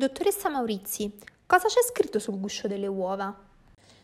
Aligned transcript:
Dottoressa 0.00 0.48
Maurizi, 0.48 1.12
cosa 1.44 1.68
c'è 1.68 1.82
scritto 1.86 2.18
sul 2.18 2.40
guscio 2.40 2.66
delle 2.66 2.86
uova? 2.86 3.36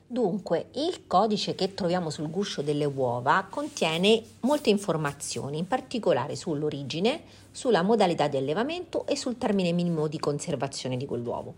Dunque, 0.07 0.67
il 0.75 1.07
codice 1.07 1.54
che 1.54 1.72
troviamo 1.72 2.11
sul 2.11 2.29
guscio 2.29 2.61
delle 2.61 2.85
uova 2.85 3.46
contiene 3.49 4.22
molte 4.40 4.69
informazioni, 4.69 5.56
in 5.56 5.67
particolare 5.67 6.37
sull'origine, 6.37 7.22
sulla 7.51 7.80
modalità 7.80 8.29
di 8.29 8.37
allevamento 8.37 9.06
e 9.06 9.17
sul 9.17 9.38
termine 9.38 9.72
minimo 9.72 10.06
di 10.06 10.19
conservazione 10.19 10.99
di 10.99 11.06
quell'uovo. 11.06 11.54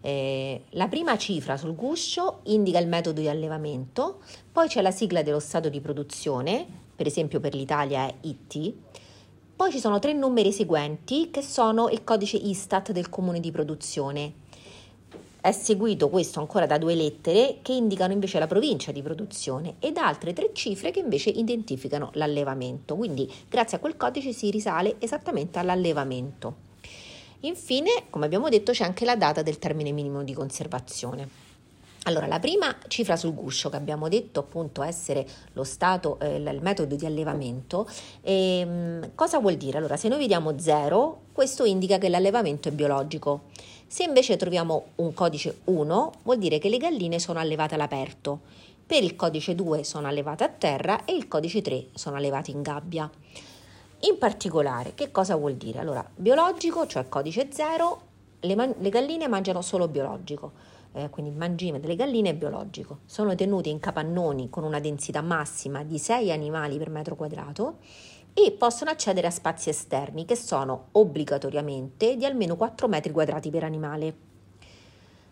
Eh, 0.00 0.62
la 0.70 0.88
prima 0.88 1.18
cifra 1.18 1.58
sul 1.58 1.74
guscio 1.74 2.40
indica 2.44 2.78
il 2.78 2.88
metodo 2.88 3.20
di 3.20 3.28
allevamento, 3.28 4.22
poi 4.50 4.66
c'è 4.66 4.80
la 4.80 4.92
sigla 4.92 5.22
dello 5.22 5.40
stato 5.40 5.68
di 5.68 5.82
produzione, 5.82 6.66
per 6.96 7.06
esempio 7.06 7.38
per 7.38 7.54
l'Italia 7.54 8.06
è 8.06 8.14
IT, 8.22 8.72
poi 9.56 9.70
ci 9.70 9.78
sono 9.78 10.00
tre 10.00 10.12
numeri 10.12 10.52
seguenti 10.52 11.30
che 11.30 11.40
sono 11.40 11.88
il 11.88 12.02
codice 12.02 12.36
Istat 12.36 12.90
del 12.90 13.08
comune 13.08 13.38
di 13.38 13.52
produzione. 13.52 14.32
È 15.40 15.52
seguito 15.52 16.08
questo 16.08 16.40
ancora 16.40 16.66
da 16.66 16.76
due 16.76 16.94
lettere 16.94 17.58
che 17.62 17.72
indicano 17.72 18.12
invece 18.12 18.40
la 18.40 18.48
provincia 18.48 18.90
di 18.90 19.02
produzione 19.02 19.74
ed 19.78 19.96
altre 19.96 20.32
tre 20.32 20.50
cifre 20.54 20.90
che 20.90 20.98
invece 20.98 21.30
identificano 21.30 22.10
l'allevamento. 22.14 22.96
Quindi 22.96 23.30
grazie 23.48 23.76
a 23.76 23.80
quel 23.80 23.96
codice 23.96 24.32
si 24.32 24.50
risale 24.50 24.96
esattamente 24.98 25.60
all'allevamento. 25.60 26.54
Infine, 27.40 28.04
come 28.10 28.24
abbiamo 28.24 28.48
detto, 28.48 28.72
c'è 28.72 28.84
anche 28.84 29.04
la 29.04 29.16
data 29.16 29.42
del 29.42 29.58
termine 29.58 29.92
minimo 29.92 30.24
di 30.24 30.32
conservazione. 30.32 31.43
Allora, 32.06 32.26
la 32.26 32.38
prima 32.38 32.76
cifra 32.88 33.16
sul 33.16 33.32
guscio 33.32 33.70
che 33.70 33.76
abbiamo 33.76 34.10
detto 34.10 34.40
appunto 34.40 34.82
essere 34.82 35.26
lo 35.54 35.64
stato, 35.64 36.18
eh, 36.20 36.36
il 36.36 36.58
metodo 36.60 36.96
di 36.96 37.06
allevamento, 37.06 37.88
ehm, 38.20 39.12
cosa 39.14 39.38
vuol 39.38 39.54
dire? 39.54 39.78
Allora, 39.78 39.96
se 39.96 40.08
noi 40.08 40.18
vediamo 40.18 40.58
0, 40.58 41.20
questo 41.32 41.64
indica 41.64 41.96
che 41.96 42.10
l'allevamento 42.10 42.68
è 42.68 42.72
biologico. 42.72 43.44
Se 43.86 44.02
invece 44.02 44.36
troviamo 44.36 44.88
un 44.96 45.14
codice 45.14 45.60
1, 45.64 46.12
vuol 46.24 46.36
dire 46.36 46.58
che 46.58 46.68
le 46.68 46.76
galline 46.76 47.18
sono 47.18 47.38
allevate 47.38 47.74
all'aperto. 47.74 48.40
Per 48.84 49.02
il 49.02 49.16
codice 49.16 49.54
2 49.54 49.82
sono 49.82 50.06
allevate 50.06 50.44
a 50.44 50.48
terra 50.48 51.06
e 51.06 51.14
il 51.14 51.26
codice 51.26 51.62
3 51.62 51.86
sono 51.94 52.16
allevate 52.16 52.50
in 52.50 52.60
gabbia. 52.60 53.10
In 54.00 54.18
particolare, 54.18 54.92
che 54.94 55.10
cosa 55.10 55.36
vuol 55.36 55.54
dire? 55.54 55.78
Allora, 55.78 56.06
biologico, 56.14 56.86
cioè 56.86 57.08
codice 57.08 57.48
0, 57.50 58.00
le, 58.40 58.54
man- 58.54 58.74
le 58.78 58.90
galline 58.90 59.26
mangiano 59.26 59.62
solo 59.62 59.88
biologico 59.88 60.72
eh, 60.94 61.10
quindi 61.10 61.32
il 61.32 61.36
mangime 61.36 61.80
delle 61.80 61.96
galline 61.96 62.30
è 62.30 62.34
biologico. 62.34 63.00
Sono 63.04 63.34
tenuti 63.34 63.68
in 63.68 63.80
capannoni 63.80 64.48
con 64.48 64.64
una 64.64 64.80
densità 64.80 65.20
massima 65.20 65.82
di 65.82 65.98
6 65.98 66.30
animali 66.30 66.78
per 66.78 66.88
metro 66.88 67.16
quadrato 67.16 67.78
e 68.32 68.52
possono 68.52 68.90
accedere 68.90 69.26
a 69.26 69.30
spazi 69.30 69.68
esterni 69.68 70.24
che 70.24 70.36
sono 70.36 70.88
obbligatoriamente 70.92 72.16
di 72.16 72.24
almeno 72.24 72.56
4 72.56 72.88
metri 72.88 73.12
quadrati 73.12 73.50
per 73.50 73.64
animale. 73.64 74.32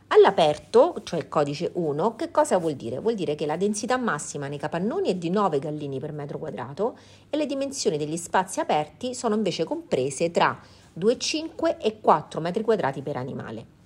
All'aperto, 0.09 1.01
cioè 1.05 1.21
il 1.21 1.29
codice 1.29 1.71
1, 1.73 2.17
che 2.17 2.31
cosa 2.31 2.59
vuol 2.59 2.75
dire? 2.75 2.99
Vuol 2.99 3.15
dire 3.15 3.35
che 3.35 3.47
la 3.47 3.57
densità 3.57 3.97
massima 3.97 4.47
nei 4.47 4.59
capannoni 4.59 5.09
è 5.09 5.15
di 5.15 5.31
9 5.31 5.59
gallini 5.59 6.01
per 6.01 6.13
metro 6.13 6.39
quadrato 6.39 6.99
e 7.31 7.37
le 7.37 7.47
dimensioni 7.47 7.97
degli 7.97 8.19
spazi 8.19 8.61
aperti 8.61 9.15
sono 9.15 9.37
invece 9.37 9.65
comprese 9.65 10.31
tra 10.31 10.61
2,5 10.99 11.79
e 11.81 12.01
4 12.01 12.41
metri 12.41 12.63
quadrati 12.63 13.01
per 13.01 13.17
animale. 13.17 13.82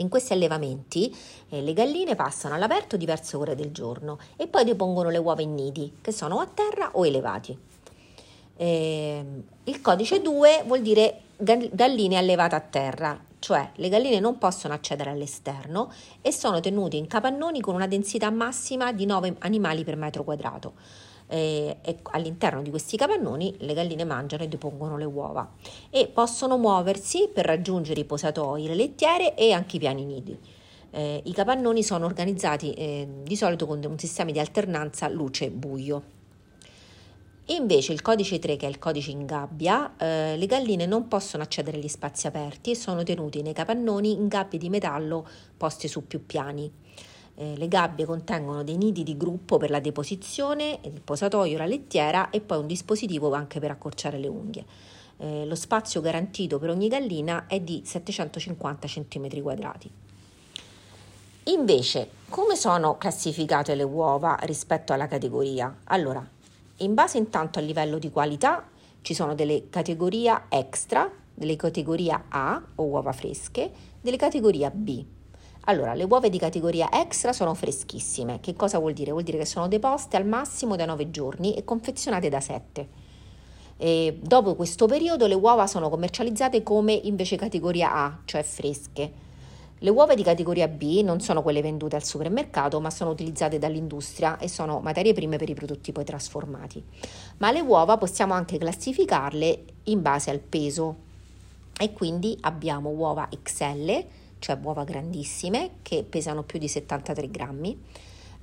In 0.00 0.08
questi 0.08 0.32
allevamenti 0.32 1.14
eh, 1.50 1.60
le 1.60 1.72
galline 1.74 2.14
passano 2.14 2.54
all'aperto 2.54 2.96
diverse 2.96 3.36
ore 3.36 3.54
del 3.54 3.70
giorno 3.70 4.18
e 4.36 4.46
poi 4.46 4.64
depongono 4.64 5.10
le 5.10 5.18
uova 5.18 5.42
in 5.42 5.54
nidi, 5.54 5.98
che 6.00 6.10
sono 6.10 6.40
a 6.40 6.46
terra 6.46 6.90
o 6.92 7.06
elevati. 7.06 7.56
Eh, 8.56 9.24
il 9.64 9.80
codice 9.80 10.20
2 10.22 10.64
vuol 10.66 10.80
dire 10.80 11.22
galline 11.36 12.16
allevate 12.16 12.54
a 12.54 12.60
terra, 12.60 13.18
cioè 13.38 13.70
le 13.74 13.88
galline 13.88 14.20
non 14.20 14.38
possono 14.38 14.72
accedere 14.72 15.10
all'esterno 15.10 15.92
e 16.22 16.32
sono 16.32 16.60
tenute 16.60 16.96
in 16.96 17.06
capannoni 17.06 17.60
con 17.60 17.74
una 17.74 17.86
densità 17.86 18.30
massima 18.30 18.92
di 18.92 19.04
9 19.04 19.36
animali 19.40 19.84
per 19.84 19.96
metro 19.96 20.24
quadrato 20.24 20.72
eh, 21.30 21.76
e 21.80 21.98
all'interno 22.10 22.60
di 22.60 22.70
questi 22.70 22.96
capannoni 22.96 23.54
le 23.60 23.72
galline 23.72 24.04
mangiano 24.04 24.42
e 24.42 24.48
depongono 24.48 24.96
le 24.96 25.04
uova 25.04 25.48
e 25.88 26.08
possono 26.08 26.58
muoversi 26.58 27.30
per 27.32 27.46
raggiungere 27.46 28.00
i 28.00 28.04
posatoi, 28.04 28.66
le 28.66 28.74
lettiere 28.74 29.36
e 29.36 29.52
anche 29.52 29.76
i 29.76 29.78
piani 29.78 30.04
nidi. 30.04 30.38
Eh, 30.90 31.22
I 31.24 31.32
capannoni 31.32 31.84
sono 31.84 32.04
organizzati 32.04 32.72
eh, 32.72 33.08
di 33.22 33.36
solito 33.36 33.66
con 33.66 33.80
un 33.82 33.98
sistema 33.98 34.32
di 34.32 34.40
alternanza 34.40 35.08
luce-buio. 35.08 36.18
Invece 37.46 37.92
il 37.92 38.02
codice 38.02 38.38
3, 38.38 38.56
che 38.56 38.66
è 38.66 38.68
il 38.68 38.78
codice 38.78 39.10
in 39.10 39.24
gabbia, 39.24 39.96
eh, 39.96 40.36
le 40.36 40.46
galline 40.46 40.86
non 40.86 41.08
possono 41.08 41.42
accedere 41.42 41.78
agli 41.78 41.88
spazi 41.88 42.26
aperti 42.26 42.72
e 42.72 42.74
sono 42.76 43.02
tenute 43.02 43.42
nei 43.42 43.52
capannoni 43.52 44.12
in 44.12 44.28
gabbie 44.28 44.58
di 44.58 44.68
metallo 44.68 45.26
poste 45.56 45.88
su 45.88 46.06
più 46.06 46.26
piani. 46.26 46.70
Eh, 47.40 47.56
le 47.56 47.68
gabbie 47.68 48.04
contengono 48.04 48.62
dei 48.62 48.76
nidi 48.76 49.02
di 49.02 49.16
gruppo 49.16 49.56
per 49.56 49.70
la 49.70 49.80
deposizione, 49.80 50.78
il 50.82 51.00
posatoio, 51.00 51.56
la 51.56 51.64
lettiera 51.64 52.28
e 52.28 52.42
poi 52.42 52.58
un 52.58 52.66
dispositivo 52.66 53.32
anche 53.32 53.58
per 53.58 53.70
accorciare 53.70 54.18
le 54.18 54.28
unghie. 54.28 54.62
Eh, 55.16 55.46
lo 55.46 55.54
spazio 55.54 56.02
garantito 56.02 56.58
per 56.58 56.68
ogni 56.68 56.88
gallina 56.88 57.46
è 57.46 57.58
di 57.58 57.80
750 57.82 58.86
cm 58.86 59.40
quadrati. 59.40 59.90
Invece, 61.44 62.10
come 62.28 62.56
sono 62.56 62.98
classificate 62.98 63.74
le 63.74 63.84
uova 63.84 64.36
rispetto 64.42 64.92
alla 64.92 65.06
categoria? 65.06 65.74
Allora, 65.84 66.22
in 66.76 66.92
base 66.92 67.16
intanto 67.16 67.58
al 67.58 67.64
livello 67.64 67.96
di 67.96 68.10
qualità 68.10 68.68
ci 69.00 69.14
sono 69.14 69.34
delle 69.34 69.70
categorie 69.70 70.42
extra, 70.50 71.10
delle 71.32 71.56
categorie 71.56 72.22
A 72.28 72.62
o 72.74 72.84
uova 72.84 73.12
fresche, 73.12 73.70
delle 73.98 74.18
categorie 74.18 74.70
B 74.70 75.04
allora, 75.70 75.94
le 75.94 76.04
uova 76.04 76.28
di 76.28 76.38
categoria 76.38 76.90
extra 76.92 77.32
sono 77.32 77.54
freschissime. 77.54 78.40
Che 78.40 78.54
cosa 78.54 78.78
vuol 78.78 78.92
dire? 78.92 79.12
Vuol 79.12 79.22
dire 79.22 79.38
che 79.38 79.46
sono 79.46 79.68
deposte 79.68 80.16
al 80.16 80.26
massimo 80.26 80.76
da 80.76 80.84
9 80.84 81.10
giorni 81.10 81.54
e 81.54 81.64
confezionate 81.64 82.28
da 82.28 82.40
7. 82.40 82.88
E 83.76 84.18
dopo 84.20 84.56
questo 84.56 84.86
periodo 84.86 85.26
le 85.26 85.34
uova 85.34 85.66
sono 85.66 85.88
commercializzate 85.88 86.62
come 86.62 86.92
invece 86.92 87.36
categoria 87.36 87.94
A, 87.94 88.18
cioè 88.24 88.42
fresche. 88.42 89.28
Le 89.78 89.90
uova 89.90 90.14
di 90.14 90.22
categoria 90.22 90.68
B 90.68 91.00
non 91.02 91.20
sono 91.20 91.40
quelle 91.40 91.62
vendute 91.62 91.96
al 91.96 92.04
supermercato, 92.04 92.80
ma 92.80 92.90
sono 92.90 93.10
utilizzate 93.10 93.58
dall'industria 93.58 94.36
e 94.38 94.48
sono 94.48 94.80
materie 94.80 95.14
prime 95.14 95.38
per 95.38 95.48
i 95.48 95.54
prodotti 95.54 95.92
poi 95.92 96.04
trasformati. 96.04 96.84
Ma 97.38 97.50
le 97.50 97.60
uova 97.60 97.96
possiamo 97.96 98.34
anche 98.34 98.58
classificarle 98.58 99.64
in 99.84 100.02
base 100.02 100.30
al 100.30 100.40
peso 100.40 100.96
e 101.78 101.94
quindi 101.94 102.36
abbiamo 102.42 102.90
uova 102.90 103.26
XL, 103.42 104.04
cioè 104.40 104.58
uova 104.60 104.82
grandissime 104.82 105.76
che 105.82 106.02
pesano 106.02 106.42
più 106.42 106.58
di 106.58 106.66
73 106.66 107.30
grammi. 107.30 107.80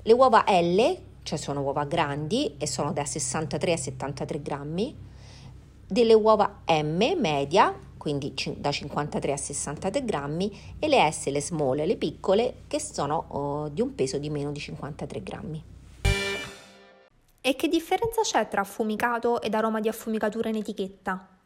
Le 0.03 0.13
uova 0.13 0.45
L, 0.47 0.97
cioè 1.23 1.37
sono 1.37 1.61
uova 1.61 1.83
grandi 1.83 2.55
e 2.57 2.65
sono 2.65 2.93
da 2.93 3.03
63 3.03 3.73
a 3.73 3.77
73 3.77 4.41
grammi. 4.41 4.95
Delle 5.85 6.13
uova 6.13 6.61
M 6.67 7.13
media, 7.17 7.77
quindi 7.97 8.33
da 8.57 8.71
53 8.71 9.31
a 9.31 9.37
63 9.37 10.05
grammi, 10.05 10.75
e 10.79 10.87
le 10.87 11.11
S, 11.11 11.27
le 11.27 11.41
small, 11.41 11.83
le 11.83 11.97
piccole, 11.97 12.61
che 12.67 12.79
sono 12.79 13.25
oh, 13.29 13.67
di 13.69 13.81
un 13.81 13.93
peso 13.95 14.17
di 14.17 14.29
meno 14.29 14.51
di 14.51 14.59
53 14.59 15.23
grammi. 15.23 15.63
E 17.41 17.55
che 17.55 17.67
differenza 17.67 18.21
c'è 18.21 18.47
tra 18.47 18.61
affumicato 18.61 19.41
ed 19.41 19.53
aroma 19.53 19.79
di 19.79 19.87
affumicatura 19.87 20.49
in 20.49 20.57
etichetta? 20.57 21.36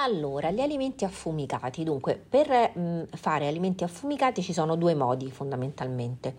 Allora, 0.00 0.50
gli 0.52 0.60
alimenti 0.60 1.04
affumicati. 1.04 1.82
Dunque, 1.82 2.14
per 2.28 2.48
mh, 2.48 2.80
mm, 2.80 3.02
fare 3.16 3.48
alimenti 3.48 3.82
affumicati 3.82 4.42
ci 4.42 4.52
sono 4.52 4.76
due 4.76 4.94
modi 4.94 5.28
fondamentalmente. 5.30 6.36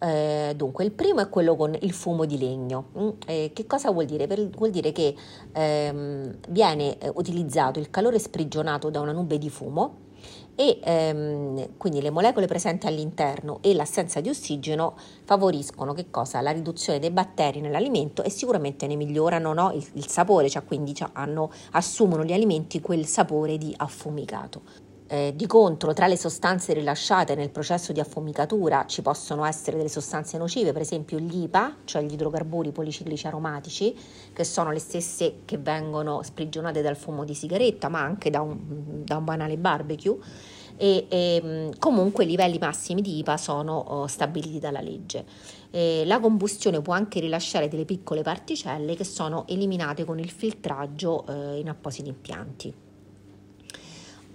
Eh, 0.00 0.54
dunque, 0.56 0.84
il 0.84 0.90
primo 0.92 1.20
è 1.20 1.28
quello 1.28 1.54
con 1.54 1.76
il 1.78 1.92
fumo 1.92 2.24
di 2.24 2.38
legno. 2.38 2.86
Mm, 2.98 3.08
eh, 3.26 3.50
che 3.52 3.66
cosa 3.66 3.90
vuol 3.90 4.06
dire? 4.06 4.26
Per, 4.26 4.48
vuol 4.48 4.70
dire 4.70 4.92
che 4.92 5.14
ehm, 5.52 6.36
viene 6.48 6.98
eh, 6.98 7.10
utilizzato 7.14 7.78
il 7.78 7.90
calore 7.90 8.18
sprigionato 8.18 8.88
da 8.88 9.00
una 9.00 9.12
nube 9.12 9.36
di 9.36 9.50
fumo 9.50 10.03
e 10.56 10.78
ehm, 10.82 11.76
quindi 11.76 12.00
le 12.00 12.10
molecole 12.10 12.46
presenti 12.46 12.86
all'interno 12.86 13.58
e 13.60 13.74
l'assenza 13.74 14.20
di 14.20 14.28
ossigeno 14.28 14.96
favoriscono 15.24 15.94
la 16.40 16.50
riduzione 16.50 16.98
dei 16.98 17.10
batteri 17.10 17.60
nell'alimento 17.60 18.22
e 18.22 18.30
sicuramente 18.30 18.86
ne 18.86 18.96
migliorano 18.96 19.52
no? 19.52 19.72
il, 19.72 19.84
il, 19.94 20.06
sapore, 20.08 20.48
cioè 20.48 20.64
quindi 20.64 20.94
cioè, 20.94 21.10
hanno, 21.12 21.50
assumono 21.72 22.24
gli 22.24 22.32
alimenti 22.32 22.80
quel 22.80 23.06
sapore 23.06 23.58
di 23.58 23.74
affumicato. 23.76 24.83
Eh, 25.06 25.34
di 25.36 25.46
contro, 25.46 25.92
tra 25.92 26.06
le 26.06 26.16
sostanze 26.16 26.72
rilasciate 26.72 27.34
nel 27.34 27.50
processo 27.50 27.92
di 27.92 28.00
affumicatura 28.00 28.86
ci 28.86 29.02
possono 29.02 29.44
essere 29.44 29.76
delle 29.76 29.90
sostanze 29.90 30.38
nocive, 30.38 30.72
per 30.72 30.80
esempio 30.80 31.18
gli 31.18 31.42
IPA, 31.42 31.76
cioè 31.84 32.02
gli 32.02 32.14
idrocarburi 32.14 32.72
policiclici 32.72 33.26
aromatici, 33.26 33.94
che 34.32 34.44
sono 34.44 34.72
le 34.72 34.78
stesse 34.78 35.40
che 35.44 35.58
vengono 35.58 36.22
sprigionate 36.22 36.80
dal 36.80 36.96
fumo 36.96 37.24
di 37.24 37.34
sigaretta, 37.34 37.90
ma 37.90 38.00
anche 38.00 38.30
da 38.30 38.40
un, 38.40 38.56
da 39.04 39.18
un 39.18 39.24
banale 39.24 39.58
barbecue. 39.58 40.16
E, 40.76 41.06
e, 41.08 41.70
comunque 41.78 42.24
i 42.24 42.26
livelli 42.26 42.56
massimi 42.58 43.02
di 43.02 43.18
IPA 43.18 43.36
sono 43.36 43.76
oh, 43.76 44.06
stabiliti 44.06 44.58
dalla 44.58 44.80
legge. 44.80 45.24
E 45.70 46.04
la 46.06 46.18
combustione 46.18 46.80
può 46.80 46.94
anche 46.94 47.20
rilasciare 47.20 47.68
delle 47.68 47.84
piccole 47.84 48.22
particelle 48.22 48.96
che 48.96 49.04
sono 49.04 49.46
eliminate 49.48 50.04
con 50.04 50.18
il 50.18 50.30
filtraggio 50.30 51.26
eh, 51.26 51.58
in 51.58 51.68
appositi 51.68 52.08
impianti. 52.08 52.83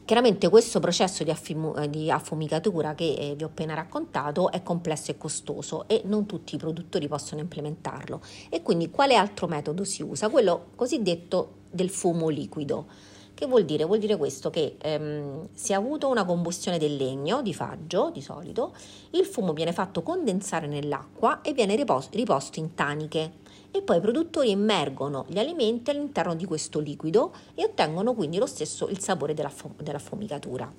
Chiaramente 0.09 0.50
questo 0.50 0.79
processo 0.79 1.23
di, 1.23 1.29
affimu- 1.29 1.85
di 1.85 2.09
affumicatura 2.09 2.95
che 2.95 3.13
eh, 3.13 3.35
vi 3.35 3.44
ho 3.44 3.45
appena 3.45 3.75
raccontato 3.75 4.50
è 4.50 4.63
complesso 4.63 5.11
e 5.11 5.17
costoso 5.17 5.88
e 5.88 6.01
non 6.06 6.25
tutti 6.25 6.56
i 6.56 6.57
produttori 6.57 7.07
possono 7.07 7.41
implementarlo. 7.41 8.19
E 8.50 8.63
quindi 8.63 8.89
quale 8.89 9.15
altro 9.15 9.45
metodo 9.45 9.83
si 9.83 10.01
usa? 10.01 10.29
Quello 10.29 10.69
cosiddetto 10.73 11.57
del 11.69 11.91
fumo 11.91 12.29
liquido. 12.29 12.88
Che 13.35 13.45
vuol 13.45 13.65
dire? 13.65 13.83
Vuol 13.83 14.00
dire 14.00 14.17
questo 14.17 14.50
che 14.50 14.77
ehm, 14.81 15.50
si 15.53 15.73
è 15.73 15.75
avuto 15.75 16.07
una 16.07 16.25
combustione 16.25 16.79
del 16.79 16.95
legno 16.95 17.44
di 17.44 17.53
faggio 17.53 18.09
di 18.11 18.21
solito, 18.21 18.73
il 19.11 19.25
fumo 19.25 19.53
viene 19.53 19.73
fatto 19.73 20.01
condensare 20.01 20.65
nell'acqua 20.65 21.41
e 21.41 21.53
viene 21.53 21.75
riposto, 21.75 22.17
riposto 22.17 22.57
in 22.57 22.73
taniche 22.73 23.33
e 23.71 23.81
poi 23.81 23.98
i 23.98 24.01
produttori 24.01 24.51
immergono 24.51 25.25
gli 25.27 25.38
alimenti 25.38 25.92
all'interno 25.92 26.36
di 26.36 26.45
questo 26.45 26.80
liquido 26.80 27.33
e 27.56 27.63
ottengono 27.63 28.13
quindi 28.13 28.38
lo 28.38 28.45
stesso 28.45 28.88
il 28.88 29.00
sapore 29.00 29.33
della, 29.33 29.51
della 29.77 30.00
fumicatura. 30.00 30.71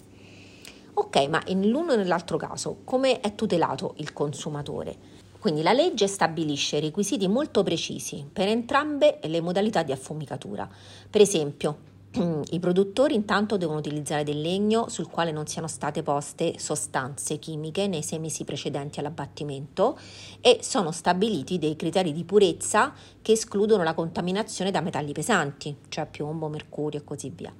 Ok, 0.94 1.28
ma 1.28 1.42
nell'uno 1.46 1.92
e 1.92 1.96
nell'altro 1.96 2.36
caso 2.36 2.78
come 2.84 3.20
è 3.20 3.34
tutelato 3.34 3.94
il 3.98 4.12
consumatore? 4.12 5.18
Quindi 5.38 5.62
la 5.62 5.72
legge 5.72 6.06
stabilisce 6.06 6.80
requisiti 6.80 7.26
molto 7.26 7.62
precisi 7.62 8.28
per 8.30 8.48
entrambe 8.48 9.20
le 9.22 9.40
modalità 9.40 9.82
di 9.82 9.92
affumicatura. 9.92 10.68
Per 11.08 11.20
esempio, 11.20 11.89
i 12.12 12.58
produttori 12.58 13.14
intanto 13.14 13.56
devono 13.56 13.78
utilizzare 13.78 14.24
del 14.24 14.40
legno 14.40 14.88
sul 14.88 15.08
quale 15.08 15.30
non 15.30 15.46
siano 15.46 15.68
state 15.68 16.02
poste 16.02 16.58
sostanze 16.58 17.38
chimiche 17.38 17.86
nei 17.86 18.02
sei 18.02 18.18
mesi 18.18 18.42
precedenti 18.42 18.98
all'abbattimento 18.98 19.96
e 20.40 20.58
sono 20.60 20.90
stabiliti 20.90 21.58
dei 21.58 21.76
criteri 21.76 22.12
di 22.12 22.24
purezza 22.24 22.92
che 23.22 23.32
escludono 23.32 23.84
la 23.84 23.94
contaminazione 23.94 24.72
da 24.72 24.80
metalli 24.80 25.12
pesanti, 25.12 25.76
cioè 25.88 26.06
piombo, 26.06 26.48
mercurio 26.48 26.98
e 26.98 27.04
così 27.04 27.30
via. 27.32 27.54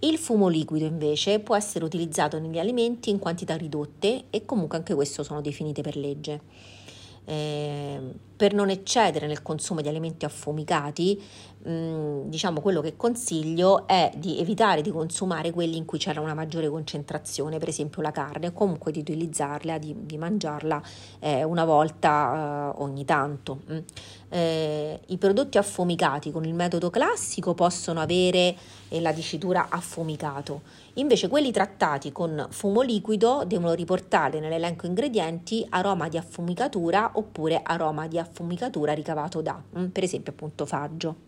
Il 0.00 0.18
fumo 0.18 0.46
liquido 0.46 0.84
invece 0.84 1.40
può 1.40 1.56
essere 1.56 1.84
utilizzato 1.84 2.38
negli 2.38 2.60
alimenti 2.60 3.10
in 3.10 3.18
quantità 3.18 3.56
ridotte 3.56 4.26
e 4.30 4.44
comunque 4.44 4.78
anche 4.78 4.94
questo 4.94 5.24
sono 5.24 5.40
definite 5.40 5.82
per 5.82 5.96
legge. 5.96 6.40
Eh, 7.24 8.00
per 8.38 8.54
non 8.54 8.70
eccedere 8.70 9.26
nel 9.26 9.42
consumo 9.42 9.80
di 9.80 9.88
alimenti 9.88 10.24
affumicati, 10.24 11.20
mh, 11.64 12.28
diciamo 12.28 12.60
quello 12.60 12.80
che 12.80 12.96
consiglio 12.96 13.84
è 13.88 14.12
di 14.14 14.38
evitare 14.38 14.80
di 14.80 14.90
consumare 14.90 15.50
quelli 15.50 15.76
in 15.76 15.84
cui 15.84 15.98
c'era 15.98 16.20
una 16.20 16.34
maggiore 16.34 16.68
concentrazione, 16.68 17.58
per 17.58 17.68
esempio 17.68 18.00
la 18.00 18.12
carne, 18.12 18.46
o 18.46 18.52
comunque 18.52 18.92
di 18.92 19.00
utilizzarla, 19.00 19.76
di, 19.78 19.92
di 19.98 20.16
mangiarla 20.16 20.80
eh, 21.18 21.42
una 21.42 21.64
volta 21.64 22.74
eh, 22.76 22.80
ogni 22.80 23.04
tanto. 23.04 23.62
Mm. 23.72 23.78
Eh, 24.30 25.00
I 25.06 25.16
prodotti 25.16 25.58
affumicati 25.58 26.30
con 26.30 26.44
il 26.44 26.54
metodo 26.54 26.90
classico 26.90 27.54
possono 27.54 27.98
avere 27.98 28.54
eh, 28.88 29.00
la 29.00 29.10
dicitura 29.10 29.66
affumicato, 29.68 30.60
invece 30.94 31.26
quelli 31.26 31.50
trattati 31.50 32.12
con 32.12 32.46
fumo 32.50 32.82
liquido 32.82 33.42
devono 33.44 33.72
riportare 33.72 34.38
nell'elenco 34.38 34.86
ingredienti 34.86 35.66
aroma 35.70 36.08
di 36.08 36.18
affumicatura 36.18 37.10
oppure 37.14 37.60
aroma 37.64 38.06
di 38.06 38.16
affumicatura 38.16 38.26
affumicatura 38.28 38.92
ricavato 38.92 39.40
da, 39.40 39.60
mm, 39.78 39.86
per 39.86 40.04
esempio, 40.04 40.32
appunto 40.32 40.66
faggio. 40.66 41.26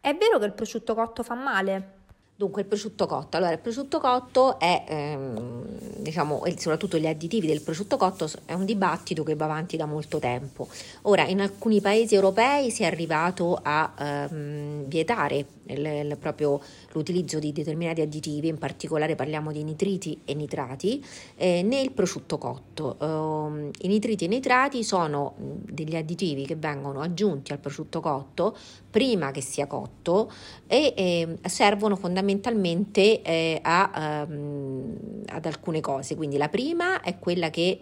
È 0.00 0.16
vero 0.16 0.38
che 0.38 0.44
il 0.46 0.52
prosciutto 0.52 0.94
cotto 0.94 1.22
fa 1.22 1.34
male? 1.34 1.96
Dunque 2.38 2.62
il 2.62 2.68
prosciutto 2.68 3.06
cotto, 3.06 3.36
allora 3.36 3.50
il 3.50 3.58
prosciutto 3.58 3.98
cotto 3.98 4.60
è, 4.60 4.84
ehm, 4.86 5.60
diciamo, 5.96 6.44
e 6.44 6.54
soprattutto 6.56 6.96
gli 6.96 7.08
additivi 7.08 7.48
del 7.48 7.62
prosciutto 7.62 7.96
cotto 7.96 8.30
è 8.44 8.52
un 8.52 8.64
dibattito 8.64 9.24
che 9.24 9.34
va 9.34 9.46
avanti 9.46 9.76
da 9.76 9.86
molto 9.86 10.20
tempo. 10.20 10.68
Ora 11.02 11.26
in 11.26 11.40
alcuni 11.40 11.80
paesi 11.80 12.14
europei 12.14 12.70
si 12.70 12.84
è 12.84 12.86
arrivato 12.86 13.58
a 13.60 13.92
ehm, 13.98 14.84
vietare 14.84 15.44
il, 15.68 16.16
proprio 16.18 16.60
l'utilizzo 16.92 17.38
di 17.38 17.52
determinati 17.52 18.00
additivi, 18.00 18.48
in 18.48 18.58
particolare 18.58 19.14
parliamo 19.14 19.52
di 19.52 19.62
nitriti 19.62 20.20
e 20.24 20.34
nitrati, 20.34 21.04
eh, 21.36 21.62
nel 21.62 21.92
prosciutto 21.92 22.38
cotto. 22.38 22.96
Uh, 22.98 23.70
I 23.80 23.88
nitriti 23.88 24.24
e 24.24 24.26
i 24.26 24.30
nitrati 24.30 24.82
sono 24.84 25.34
degli 25.38 25.96
additivi 25.96 26.46
che 26.46 26.56
vengono 26.56 27.00
aggiunti 27.00 27.52
al 27.52 27.58
prosciutto 27.58 28.00
cotto 28.00 28.56
prima 28.90 29.30
che 29.30 29.40
sia 29.40 29.66
cotto 29.66 30.30
e 30.66 30.94
eh, 30.96 31.38
servono 31.48 31.96
fondamentalmente 31.96 33.22
eh, 33.22 33.58
a, 33.62 34.26
um, 34.28 34.96
ad 35.26 35.44
alcune 35.46 35.80
cose. 35.80 36.16
Quindi 36.16 36.36
la 36.36 36.48
prima 36.48 37.00
è 37.02 37.18
quella 37.18 37.50
che 37.50 37.78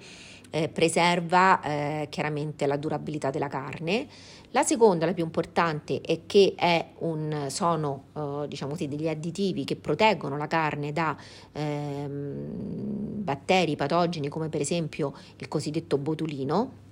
eh, 0.51 0.69
preserva 0.69 1.61
eh, 1.61 2.07
chiaramente 2.11 2.67
la 2.67 2.77
durabilità 2.77 3.31
della 3.31 3.49
carne. 3.49 4.07
La 4.51 4.63
seconda, 4.63 5.05
la 5.07 5.13
più 5.13 5.25
importante, 5.25 6.01
è 6.01 6.21
che 6.27 6.55
è 6.57 6.93
un, 6.99 7.47
sono 7.49 8.05
eh, 8.15 8.49
diciamo 8.49 8.73
così, 8.73 8.89
degli 8.89 9.09
additivi 9.09 9.65
che 9.65 9.77
proteggono 9.77 10.37
la 10.37 10.47
carne 10.47 10.93
da 10.93 11.17
ehm, 11.53 13.23
batteri 13.23 13.77
patogeni 13.77 14.29
come 14.29 14.49
per 14.49 14.61
esempio 14.61 15.13
il 15.37 15.49
cosiddetto 15.49 15.99
botulino 15.99 16.85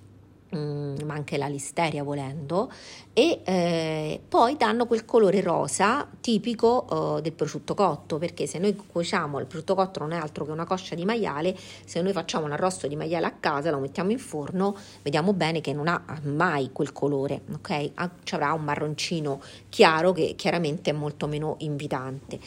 Mm, 0.55 0.97
ma 1.05 1.15
anche 1.15 1.37
la 1.37 1.47
listeria 1.47 2.03
volendo, 2.03 2.71
e 3.13 3.41
eh, 3.43 4.21
poi 4.29 4.55
danno 4.57 4.85
quel 4.85 5.03
colore 5.03 5.41
rosa 5.41 6.07
tipico 6.21 7.17
eh, 7.17 7.21
del 7.23 7.33
prosciutto 7.33 7.73
cotto, 7.73 8.19
perché 8.19 8.45
se 8.45 8.59
noi 8.59 8.75
cuociamo 8.75 9.39
il 9.39 9.47
prosciutto 9.47 9.73
cotto 9.73 9.99
non 10.01 10.11
è 10.11 10.17
altro 10.17 10.45
che 10.45 10.51
una 10.51 10.65
coscia 10.65 10.93
di 10.93 11.03
maiale, 11.03 11.57
se 11.85 11.99
noi 12.03 12.13
facciamo 12.13 12.45
un 12.45 12.51
arrosto 12.51 12.87
di 12.87 12.95
maiale 12.95 13.25
a 13.25 13.31
casa, 13.31 13.71
lo 13.71 13.79
mettiamo 13.79 14.11
in 14.11 14.19
forno, 14.19 14.77
vediamo 15.01 15.33
bene 15.33 15.61
che 15.61 15.73
non 15.73 15.87
ha 15.87 16.03
mai 16.21 16.69
quel 16.71 16.93
colore, 16.93 17.41
ok? 17.51 17.91
Ci 18.23 18.35
avrà 18.35 18.53
un 18.53 18.63
marroncino 18.63 19.41
chiaro 19.69 20.11
che 20.11 20.35
chiaramente 20.37 20.91
è 20.91 20.93
molto 20.93 21.25
meno 21.25 21.55
invitante. 21.59 22.39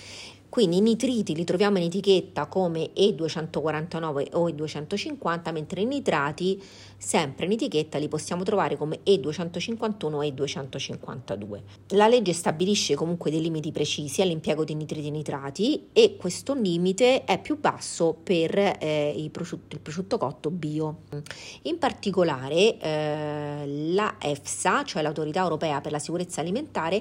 Quindi 0.49 0.79
i 0.79 0.81
nitriti 0.81 1.35
li 1.35 1.45
troviamo 1.45 1.77
in 1.77 1.85
etichetta 1.85 2.47
come 2.47 2.91
E249 2.95 4.29
o 4.33 4.49
E250, 4.49 5.53
mentre 5.53 5.83
i 5.83 5.85
nitrati 5.85 6.61
sempre 6.99 7.47
in 7.47 7.53
etichetta 7.53 7.97
li 7.97 8.09
possiamo 8.09 8.43
trovare 8.43 8.77
come 8.77 9.01
E251 9.05 10.13
o 10.13 10.23
E252. 10.23 11.61
La 11.91 12.09
legge 12.09 12.33
stabilisce 12.33 12.97
comunque 12.97 13.31
dei 13.31 13.41
limiti 13.41 13.71
precisi 13.71 14.21
all'impiego 14.21 14.65
di 14.65 14.75
nitriti 14.75 15.07
e 15.07 15.11
nitrati 15.11 15.89
e 15.93 16.17
questo 16.17 16.55
limite 16.55 17.25
è 17.25 17.41
più 17.41 17.59
basso 17.59 18.17
per 18.21 18.59
eh, 18.59 19.29
prosciutto, 19.31 19.77
il 19.77 19.81
prosciutto 19.81 20.19
cotto 20.19 20.51
bio. 20.51 21.03
In 21.63 21.79
particolare 21.79 22.79
eh, 22.79 23.65
la 23.93 24.17
EFSA, 24.19 24.83
cioè 24.85 25.03
l'autorità 25.03 25.43
europea 25.43 25.81
per 25.81 25.93
la 25.93 25.99
sicurezza 26.01 26.41
alimentare, 26.41 27.01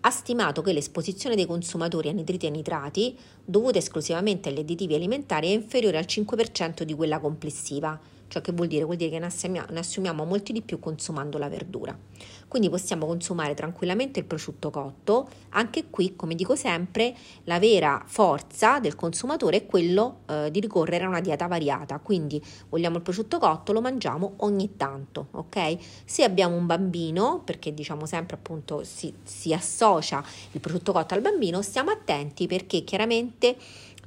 ha 0.00 0.10
stimato 0.10 0.60
che 0.60 0.72
l'esposizione 0.72 1.36
dei 1.36 1.46
consumatori 1.46 2.08
a 2.08 2.12
nitriti 2.12 2.46
e 2.46 2.50
nitrati, 2.50 3.16
dovuta 3.44 3.78
esclusivamente 3.78 4.48
agli 4.48 4.58
additivi 4.58 4.94
alimentari, 4.94 5.48
è 5.48 5.52
inferiore 5.52 5.98
al 5.98 6.06
5% 6.06 6.82
di 6.82 6.94
quella 6.94 7.20
complessiva 7.20 7.98
Ciò 8.28 8.40
che 8.40 8.52
vuol 8.52 8.68
dire? 8.68 8.84
Vuol 8.84 8.96
dire 8.96 9.10
che 9.10 9.18
ne 9.18 9.26
assumiamo, 9.26 9.68
ne 9.70 9.78
assumiamo 9.78 10.24
molti 10.24 10.52
di 10.52 10.62
più 10.62 10.78
consumando 10.78 11.38
la 11.38 11.48
verdura. 11.48 11.96
Quindi 12.48 12.70
possiamo 12.70 13.06
consumare 13.06 13.54
tranquillamente 13.54 14.20
il 14.20 14.24
prosciutto 14.24 14.70
cotto. 14.70 15.28
Anche 15.50 15.90
qui, 15.90 16.14
come 16.16 16.34
dico 16.34 16.56
sempre, 16.56 17.14
la 17.44 17.58
vera 17.58 18.02
forza 18.06 18.78
del 18.78 18.94
consumatore 18.94 19.58
è 19.58 19.66
quello 19.66 20.20
eh, 20.26 20.50
di 20.50 20.60
ricorrere 20.60 21.04
a 21.04 21.08
una 21.08 21.20
dieta 21.20 21.46
variata. 21.46 21.98
Quindi 21.98 22.42
vogliamo 22.68 22.96
il 22.96 23.02
prosciutto 23.02 23.38
cotto, 23.38 23.72
lo 23.72 23.80
mangiamo 23.80 24.34
ogni 24.38 24.76
tanto, 24.76 25.28
ok? 25.32 25.76
Se 26.04 26.24
abbiamo 26.24 26.56
un 26.56 26.66
bambino, 26.66 27.42
perché 27.44 27.74
diciamo 27.74 28.06
sempre 28.06 28.36
appunto 28.36 28.84
si, 28.84 29.12
si 29.22 29.52
associa 29.52 30.24
il 30.52 30.60
prosciutto 30.60 30.92
cotto 30.92 31.14
al 31.14 31.20
bambino, 31.20 31.62
stiamo 31.62 31.90
attenti 31.90 32.46
perché 32.46 32.84
chiaramente 32.84 33.56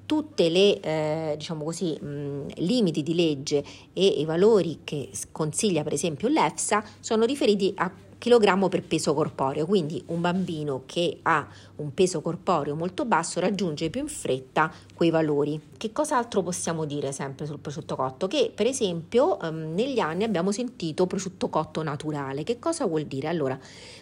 tutte 0.10 0.50
le 0.50 0.80
eh, 0.80 1.36
diciamo 1.38 1.64
così, 1.64 1.94
mh, 1.94 2.54
limiti 2.56 3.04
di 3.04 3.14
legge 3.14 3.64
e 3.94 4.08
i 4.08 4.26
valori 4.26 4.80
che 4.84 5.12
consiglia 5.32 5.84
per 5.84 5.94
esempio 5.94 6.28
l'EFSA 6.30 6.84
sono 7.00 7.26
riferiti 7.26 7.72
a 7.76 7.92
chilogrammo 8.18 8.70
per 8.70 8.82
peso 8.82 9.14
corporeo, 9.14 9.68
quindi 9.68 10.02
un 10.08 10.20
bambino 10.20 10.82
che 10.88 11.20
ha 11.22 11.48
un 11.76 11.94
peso 11.94 12.22
corporeo 12.22 12.74
molto 12.74 13.06
basso 13.06 13.40
raggiunge 13.40 13.92
più 13.92 14.02
in 14.02 14.08
fretta 14.08 14.74
quei 14.96 15.12
valori. 15.12 15.62
Che 15.78 15.92
cos'altro 15.92 16.42
possiamo 16.42 16.86
dire 16.86 17.12
sempre 17.12 17.46
sul 17.46 17.60
prosciutto 17.60 17.96
cotto? 17.96 18.28
Che 18.28 18.52
per 18.54 18.66
esempio 18.66 19.38
um, 19.40 19.76
negli 19.76 20.00
anni 20.00 20.24
abbiamo 20.24 20.52
sentito 20.52 21.06
prosciutto 21.06 21.50
cotto 21.50 21.84
naturale. 21.84 22.44
Che 22.44 22.58
cosa 22.58 22.88
vuol 22.88 23.04
dire? 23.04 23.28
Allora, 23.28 23.58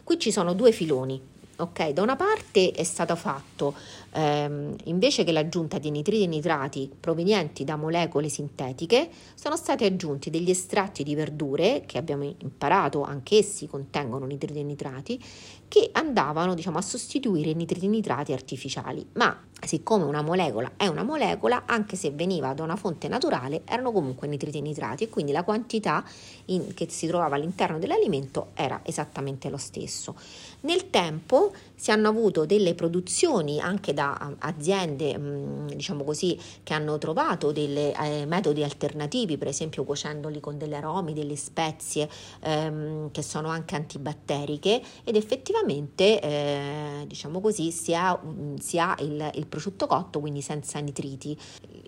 qui 0.05 0.17
ci 0.17 0.31
sono 0.31 0.53
due 0.53 0.71
filoni 0.71 1.35
Ok, 1.59 1.89
da 1.89 2.03
una 2.03 2.15
parte 2.15 2.69
è 2.69 2.83
stato 2.83 3.15
fatto 3.15 3.73
ehm, 4.17 4.75
invece 4.85 5.23
che 5.23 5.31
l'aggiunta 5.31 5.77
di 5.77 5.91
nitriti 5.91 6.23
e 6.23 6.27
nitrati 6.27 6.91
provenienti 6.99 7.63
da 7.63 7.75
molecole 7.75 8.29
sintetiche, 8.29 9.09
sono 9.35 9.55
stati 9.55 9.85
aggiunti 9.85 10.29
degli 10.31 10.49
estratti 10.49 11.03
di 11.03 11.13
verdure 11.13 11.83
che 11.85 11.99
abbiamo 11.99 12.23
imparato 12.23 13.03
anch'essi 13.03 13.67
contengono 13.67 14.25
nitriti 14.25 14.59
e 14.59 14.63
nitrati 14.63 15.23
che 15.67 15.89
andavano 15.91 16.55
diciamo, 16.55 16.77
a 16.77 16.81
sostituire 16.81 17.51
i 17.51 17.53
nitriti 17.53 17.85
e 17.85 17.89
nitrati 17.89 18.33
artificiali. 18.33 19.05
Ma 19.13 19.37
siccome 19.61 20.05
una 20.05 20.21
molecola 20.21 20.71
è 20.77 20.87
una 20.87 21.03
molecola, 21.03 21.63
anche 21.65 21.95
se 21.95 22.11
veniva 22.11 22.53
da 22.53 22.63
una 22.63 22.75
fonte 22.75 23.07
naturale, 23.07 23.61
erano 23.65 23.91
comunque 23.91 24.27
nitriti 24.27 24.59
e 24.59 24.61
nitrati 24.61 25.03
e 25.03 25.09
quindi 25.09 25.31
la 25.31 25.43
quantità 25.43 26.03
in, 26.45 26.73
che 26.73 26.87
si 26.89 27.07
trovava 27.07 27.35
all'interno 27.35 27.79
dell'alimento 27.79 28.51
era 28.53 28.79
esattamente 28.83 29.49
lo 29.49 29.57
stesso. 29.57 30.15
Nel 30.61 30.89
tempo 30.89 31.53
si 31.75 31.91
hanno 31.91 32.07
avuto 32.07 32.45
delle 32.45 32.73
produzioni 32.73 33.59
anche 33.59 33.93
da 33.93 34.06
aziende, 34.39 35.17
mm, 35.17 35.67
diciamo 35.67 36.03
così, 36.03 36.39
che 36.63 36.73
hanno 36.73 36.97
trovato 36.97 37.51
dei 37.51 37.91
eh, 37.91 38.25
metodi 38.25 38.63
alternativi, 38.63 39.37
per 39.37 39.47
esempio 39.47 39.83
cuocendoli 39.83 40.39
con 40.39 40.57
degli 40.57 40.73
aromi, 40.73 41.13
delle 41.13 41.35
spezie 41.35 42.09
ehm, 42.41 43.11
che 43.11 43.21
sono 43.21 43.49
anche 43.49 43.75
antibatteriche 43.75 44.81
ed 45.03 45.15
effettivamente, 45.15 46.21
eh, 46.21 47.05
diciamo 47.07 47.39
così, 47.39 47.71
si 47.71 47.95
ha, 47.95 48.19
si 48.59 48.79
ha 48.79 48.95
il, 48.99 49.31
il 49.35 49.47
prosciutto 49.47 49.87
cotto, 49.87 50.19
quindi 50.19 50.41
senza 50.41 50.79
nitriti. 50.79 51.37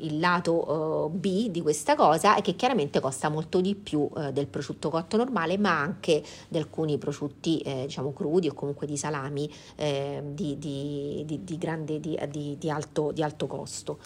Il 0.02 0.20
lato 0.20 1.08
uh, 1.08 1.10
B 1.10 1.50
di 1.50 1.62
questa 1.62 1.96
cosa 1.96 2.36
è 2.36 2.42
che 2.42 2.56
chiaramente 2.56 3.02
costa 3.02 3.28
molto 3.28 3.60
di 3.60 3.76
più 3.76 4.00
uh, 4.00 4.32
del 4.32 4.48
prosciutto 4.48 4.90
cotto 4.90 5.18
normale, 5.18 5.58
ma 5.58 5.78
anche 5.78 6.24
di 6.48 6.58
alcuni 6.58 6.98
prosciutti 6.98 7.60
eh, 7.60 7.84
diciamo 7.86 8.14
crudi 8.14 8.48
o 8.48 8.54
comunque 8.54 8.88
di 8.88 8.98
salami 8.98 9.52
eh, 9.76 10.22
di, 10.26 10.58
di, 10.58 11.24
di, 11.26 11.44
di, 11.44 11.58
grande, 11.58 11.99
di 12.00 12.70
alto, 12.70 13.14
alto 13.20 13.48
costo. 13.48 14.00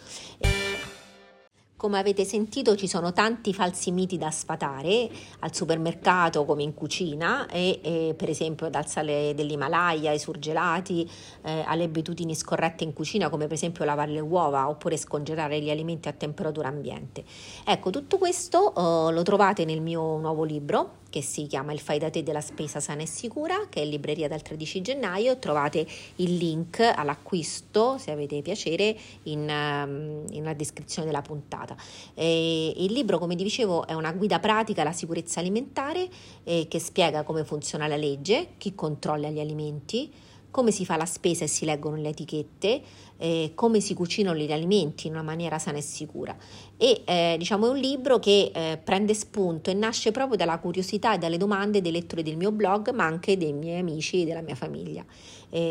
Come 1.83 1.99
avete 1.99 2.23
sentito 2.23 2.77
ci 2.77 2.87
sono 2.87 3.11
tanti 3.11 3.53
falsi 3.53 3.91
miti 3.91 4.17
da 4.17 4.31
sfatare 4.31 5.09
al 5.39 5.53
supermercato 5.53 6.45
come 6.45 6.63
in 6.63 6.73
cucina 6.73 7.45
e, 7.47 7.81
e 7.83 8.13
per 8.15 8.29
esempio 8.29 8.69
dal 8.69 8.87
sale 8.87 9.33
dell'Himalaya 9.35 10.11
ai 10.11 10.17
surgelati 10.17 11.05
eh, 11.41 11.61
alle 11.67 11.83
abitudini 11.83 12.35
scorrette 12.35 12.85
in 12.85 12.93
cucina 12.93 13.27
come 13.27 13.47
per 13.47 13.55
esempio 13.55 13.83
lavare 13.83 14.13
le 14.13 14.21
uova 14.21 14.69
oppure 14.69 14.95
scongelare 14.95 15.59
gli 15.59 15.69
alimenti 15.69 16.07
a 16.07 16.13
temperatura 16.13 16.69
ambiente. 16.69 17.25
Ecco 17.65 17.89
tutto 17.89 18.17
questo 18.17 18.73
eh, 18.73 19.11
lo 19.11 19.21
trovate 19.23 19.65
nel 19.65 19.81
mio 19.81 20.19
nuovo 20.19 20.45
libro 20.45 21.01
che 21.13 21.21
si 21.21 21.45
chiama 21.45 21.73
Il 21.73 21.79
fai 21.79 21.99
da 21.99 22.09
te 22.09 22.23
della 22.23 22.41
spesa 22.41 22.79
sana 22.79 23.03
e 23.03 23.05
sicura, 23.05 23.67
che 23.69 23.81
è 23.81 23.83
in 23.83 23.91
libreria 23.91 24.27
dal 24.27 24.41
13 24.41 24.81
gennaio. 24.81 25.37
Trovate 25.37 25.85
il 26.15 26.37
link 26.37 26.79
all'acquisto, 26.79 27.99
se 27.99 28.09
avete 28.09 28.41
piacere, 28.41 28.97
in, 29.23 29.41
um, 29.41 30.25
in 30.31 30.51
descrizione 30.57 31.05
della 31.05 31.21
puntata. 31.21 31.75
E 32.15 32.73
il 32.77 32.91
libro, 32.91 33.19
come 33.19 33.35
dicevo, 33.35 33.85
è 33.85 33.93
una 33.93 34.11
guida 34.11 34.39
pratica 34.39 34.81
alla 34.81 34.91
sicurezza 34.91 35.39
alimentare 35.39 36.09
eh, 36.45 36.65
che 36.67 36.79
spiega 36.79 37.21
come 37.21 37.43
funziona 37.43 37.85
la 37.85 37.95
legge, 37.95 38.53
chi 38.57 38.73
controlla 38.73 39.29
gli 39.29 39.39
alimenti, 39.39 40.11
come 40.53 40.69
si 40.69 40.85
fa 40.85 40.97
la 40.97 41.07
spesa 41.07 41.45
e 41.45 41.47
si 41.47 41.65
leggono 41.65 41.95
le 41.95 42.09
etichette, 42.09 42.79
eh, 43.17 43.53
come 43.55 43.79
si 43.79 43.95
cucinano 43.95 44.37
gli 44.37 44.51
alimenti 44.51 45.07
in 45.07 45.13
una 45.13 45.23
maniera 45.23 45.57
sana 45.57 45.79
e 45.79 45.81
sicura. 45.81 46.37
E 46.77 47.01
eh, 47.05 47.35
diciamo 47.39 47.65
è 47.65 47.69
un 47.71 47.77
libro 47.77 48.19
che 48.19 48.51
eh, 48.53 48.77
prende 48.77 49.15
spunto 49.15 49.71
e 49.71 49.73
nasce 49.73 50.11
proprio 50.11 50.37
dalla 50.37 50.59
curiosità 50.59 51.15
e 51.15 51.17
dalle 51.17 51.37
domande 51.37 51.81
dei 51.81 51.91
lettori 51.91 52.21
del 52.21 52.37
mio 52.37 52.51
blog, 52.51 52.91
ma 52.91 53.03
anche 53.03 53.35
dei 53.35 53.51
miei 53.51 53.79
amici 53.79 54.21
e 54.21 54.25
della 54.25 54.41
mia 54.41 54.53
famiglia. 54.53 55.03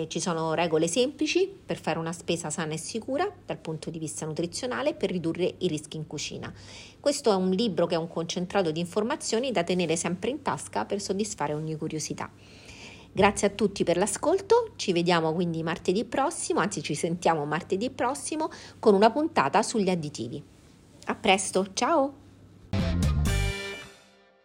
ci 0.08 0.20
sono 0.20 0.54
regole 0.54 0.88
semplici 0.88 1.48
per 1.64 1.78
fare 1.78 2.00
una 2.00 2.12
spesa 2.12 2.50
sana 2.50 2.72
e 2.72 2.76
sicura 2.76 3.32
dal 3.46 3.58
punto 3.58 3.88
di 3.88 4.00
vista 4.00 4.26
nutrizionale 4.26 4.94
per 4.94 5.12
ridurre 5.12 5.54
i 5.58 5.68
rischi 5.68 5.96
in 5.96 6.08
cucina. 6.08 6.52
Questo 6.98 7.30
è 7.30 7.36
un 7.36 7.50
libro 7.50 7.86
che 7.86 7.94
è 7.94 7.98
un 7.98 8.08
concentrato 8.08 8.72
di 8.72 8.80
informazioni 8.80 9.52
da 9.52 9.62
tenere 9.62 9.94
sempre 9.94 10.30
in 10.30 10.42
tasca 10.42 10.84
per 10.84 11.00
soddisfare 11.00 11.54
ogni 11.54 11.76
curiosità. 11.76 12.28
Grazie 13.14 13.48
a 13.48 13.50
tutti 13.50 13.84
per 13.84 13.98
l'ascolto, 13.98 14.72
ci 14.76 14.92
vediamo 14.92 15.34
quindi 15.34 15.62
martedì 15.62 16.04
prossimo, 16.04 16.60
anzi 16.60 16.82
ci 16.82 16.94
sentiamo 16.94 17.44
martedì 17.44 17.90
prossimo 17.90 18.48
con 18.78 18.94
una 18.94 19.10
puntata 19.10 19.62
sugli 19.62 19.90
additivi. 19.90 20.42
A 21.04 21.14
presto, 21.14 21.66
ciao! 21.74 22.14